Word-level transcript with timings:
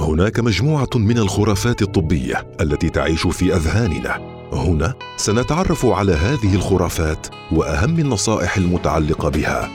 هناك 0.00 0.40
مجموعة 0.40 0.88
من 0.94 1.18
الخرافات 1.18 1.82
الطبية 1.82 2.46
التي 2.60 2.88
تعيش 2.90 3.26
في 3.26 3.54
أذهاننا. 3.54 4.36
هنا 4.52 4.94
سنتعرف 5.16 5.86
على 5.86 6.12
هذه 6.12 6.54
الخرافات 6.54 7.26
وأهم 7.52 7.98
النصائح 7.98 8.56
المتعلقة 8.56 9.28
بها. 9.28 9.70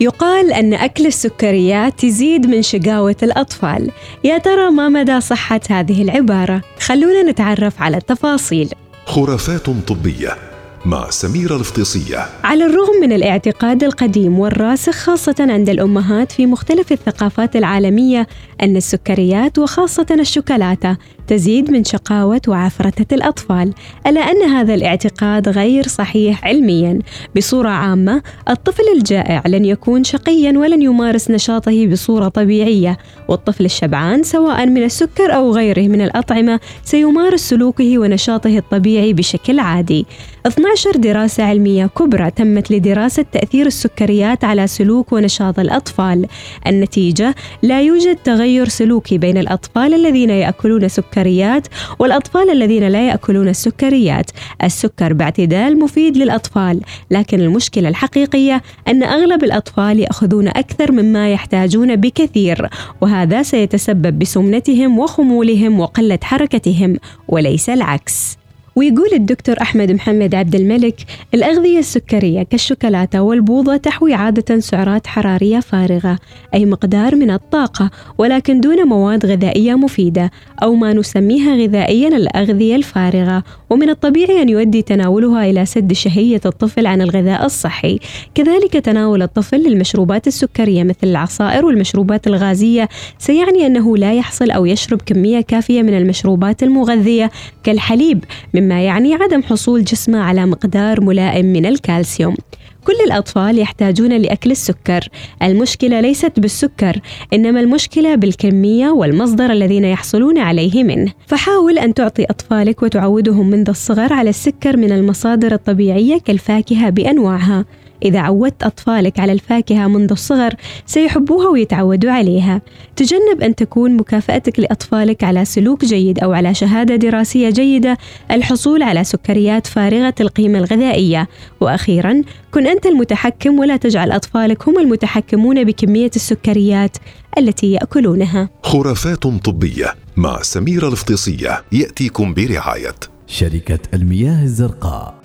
يقال 0.00 0.52
أن 0.52 0.74
أكل 0.74 1.06
السكريات 1.06 2.04
يزيد 2.04 2.46
من 2.46 2.62
شقاوة 2.62 3.16
الأطفال. 3.22 3.90
يا 4.24 4.38
ترى 4.38 4.70
ما 4.70 4.88
مدى 4.88 5.20
صحة 5.20 5.60
هذه 5.70 6.02
العبارة؟ 6.02 6.62
خلونا 6.78 7.22
نتعرف 7.22 7.82
على 7.82 7.96
التفاصيل. 7.96 8.70
خرافات 9.06 9.70
طبية 9.70 10.51
مع 10.86 11.10
سميرة 11.10 11.56
الفطيسية 11.56 12.26
على 12.44 12.64
الرغم 12.64 13.00
من 13.00 13.12
الاعتقاد 13.12 13.84
القديم 13.84 14.38
والراسخ 14.38 14.92
خاصة 14.92 15.34
عند 15.40 15.68
الأمهات 15.68 16.32
في 16.32 16.46
مختلف 16.46 16.92
الثقافات 16.92 17.56
العالمية 17.56 18.26
أن 18.62 18.76
السكريات 18.76 19.58
وخاصة 19.58 20.06
الشوكولاتة 20.10 20.96
تزيد 21.26 21.70
من 21.70 21.84
شقاوة 21.84 22.40
وعفرتة 22.48 23.14
الأطفال، 23.14 23.74
ألا 24.06 24.20
أن 24.20 24.42
هذا 24.42 24.74
الاعتقاد 24.74 25.48
غير 25.48 25.88
صحيح 25.88 26.44
علمياً. 26.44 26.98
بصورة 27.36 27.68
عامة، 27.68 28.22
الطفل 28.50 28.82
الجائع 28.96 29.42
لن 29.46 29.64
يكون 29.64 30.04
شقياً 30.04 30.58
ولن 30.58 30.82
يمارس 30.82 31.30
نشاطه 31.30 31.86
بصورة 31.86 32.28
طبيعية، 32.28 32.98
والطفل 33.28 33.64
الشبعان 33.64 34.22
سواء 34.22 34.66
من 34.66 34.84
السكر 34.84 35.34
أو 35.34 35.52
غيره 35.52 35.88
من 35.88 36.00
الأطعمة 36.00 36.60
سيمارس 36.84 37.40
سلوكه 37.40 37.98
ونشاطه 37.98 38.58
الطبيعي 38.58 39.12
بشكل 39.12 39.58
عادي. 39.58 40.06
12 40.46 40.96
دراسة 40.96 41.42
علمية 41.44 41.86
كبرى 41.86 42.30
تمت 42.30 42.70
لدراسة 42.70 43.24
تأثير 43.32 43.66
السكريات 43.66 44.44
على 44.44 44.66
سلوك 44.66 45.12
ونشاط 45.12 45.58
الأطفال. 45.58 46.26
النتيجة 46.66 47.34
لا 47.62 47.82
يوجد 47.82 48.16
تغير 48.16 48.68
سلوكي 48.68 49.18
بين 49.18 49.38
الأطفال 49.38 49.94
الذين 49.94 50.30
يأكلون 50.30 50.88
سكريات 51.12 51.66
والأطفال 51.98 52.50
الذين 52.50 52.88
لا 52.88 53.08
يأكلون 53.08 53.48
السكريات. 53.48 54.30
السكر 54.64 55.12
باعتدال 55.12 55.78
مفيد 55.78 56.16
للأطفال، 56.16 56.80
لكن 57.10 57.40
المشكلة 57.40 57.88
الحقيقية 57.88 58.62
أن 58.88 59.02
أغلب 59.02 59.44
الأطفال 59.44 60.00
يأخذون 60.00 60.48
أكثر 60.48 60.92
مما 60.92 61.32
يحتاجون 61.32 61.96
بكثير، 61.96 62.68
وهذا 63.00 63.42
سيتسبب 63.42 64.18
بسمنتهم 64.18 64.98
وخمولهم 64.98 65.80
وقلة 65.80 66.18
حركتهم 66.22 66.96
وليس 67.28 67.70
العكس. 67.70 68.41
ويقول 68.76 69.08
الدكتور 69.12 69.62
أحمد 69.62 69.92
محمد 69.92 70.34
عبد 70.34 70.54
الملك 70.54 70.94
الأغذية 71.34 71.78
السكرية 71.78 72.42
كالشوكولاتة 72.42 73.22
والبوظة 73.22 73.76
تحوي 73.76 74.14
عادة 74.14 74.60
سعرات 74.60 75.06
حرارية 75.06 75.60
فارغة 75.60 76.18
أي 76.54 76.66
مقدار 76.66 77.16
من 77.16 77.30
الطاقة 77.30 77.90
ولكن 78.18 78.60
دون 78.60 78.88
مواد 78.88 79.26
غذائية 79.26 79.74
مفيدة 79.74 80.30
أو 80.62 80.74
ما 80.74 80.92
نسميها 80.92 81.56
غذائيا 81.56 82.08
الأغذية 82.08 82.76
الفارغة. 82.76 83.44
ومن 83.70 83.90
الطبيعي 83.90 84.42
أن 84.42 84.48
يؤدي 84.48 84.82
تناولها 84.82 85.50
إلى 85.50 85.66
سد 85.66 85.92
شهية 85.92 86.40
الطفل 86.46 86.86
عن 86.86 87.02
الغذاء 87.02 87.44
الصحي. 87.44 87.98
كذلك 88.34 88.72
تناول 88.72 89.22
الطفل 89.22 89.56
للمشروبات 89.56 90.26
السكرية 90.26 90.84
مثل 90.84 90.98
العصائر 91.02 91.64
والمشروبات 91.64 92.26
الغازية 92.26 92.88
سيعني 93.18 93.66
أنه 93.66 93.96
لا 93.96 94.14
يحصل 94.14 94.50
أو 94.50 94.66
يشرب 94.66 95.02
كمية 95.02 95.40
كافية 95.40 95.82
من 95.82 95.96
المشروبات 95.96 96.62
المغذية 96.62 97.30
كالحليب 97.62 98.24
مما 98.62 98.84
يعني 98.84 99.14
عدم 99.14 99.42
حصول 99.42 99.84
جسمه 99.84 100.18
على 100.18 100.46
مقدار 100.46 101.00
ملائم 101.00 101.46
من 101.46 101.66
الكالسيوم. 101.66 102.36
كل 102.84 102.94
الأطفال 103.06 103.58
يحتاجون 103.58 104.12
لأكل 104.12 104.50
السكر. 104.50 105.08
المشكلة 105.42 106.00
ليست 106.00 106.40
بالسكر 106.40 107.00
إنما 107.32 107.60
المشكلة 107.60 108.14
بالكمية 108.14 108.88
والمصدر 108.88 109.52
الذين 109.52 109.84
يحصلون 109.84 110.38
عليه 110.38 110.84
منه. 110.84 111.12
فحاول 111.26 111.78
أن 111.78 111.94
تعطي 111.94 112.24
أطفالك 112.24 112.82
وتعودهم 112.82 113.50
منذ 113.50 113.68
الصغر 113.68 114.12
على 114.12 114.30
السكر 114.30 114.76
من 114.76 114.92
المصادر 114.92 115.52
الطبيعية 115.52 116.18
كالفاكهة 116.18 116.90
بأنواعها. 116.90 117.64
إذا 118.02 118.20
عودت 118.20 118.62
أطفالك 118.62 119.20
على 119.20 119.32
الفاكهة 119.32 119.86
منذ 119.86 120.12
الصغر 120.12 120.54
سيحبوها 120.86 121.48
ويتعودوا 121.48 122.10
عليها. 122.10 122.62
تجنب 122.96 123.42
أن 123.42 123.54
تكون 123.54 123.96
مكافأتك 123.96 124.60
لأطفالك 124.60 125.24
على 125.24 125.44
سلوك 125.44 125.84
جيد 125.84 126.18
أو 126.18 126.32
على 126.32 126.54
شهادة 126.54 126.96
دراسية 126.96 127.50
جيدة. 127.50 127.98
الحصول 128.30 128.82
على 128.82 129.04
سكريات 129.04 129.66
فارغة 129.66 130.14
القيمة 130.20 130.58
الغذائية. 130.58 131.28
وأخيرا 131.60 132.22
كن 132.54 132.66
أنت 132.66 132.86
المتحكم 132.86 133.58
ولا 133.58 133.76
تجعل 133.76 134.12
أطفالك 134.12 134.68
هم 134.68 134.78
المتحكمون 134.78 135.64
بكمية 135.64 136.10
السكريات 136.16 136.96
التي 137.38 137.72
يأكلونها. 137.72 138.48
خرافات 138.62 139.22
طبية 139.22 139.94
مع 140.16 140.42
سميرة 140.42 140.88
الفطيسية 140.88 141.62
يأتيكم 141.72 142.34
برعاية. 142.34 142.94
شركة 143.26 143.78
المياه 143.94 144.42
الزرقاء. 144.42 145.21